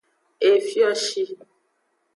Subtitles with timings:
[0.51, 1.21] Efioshi.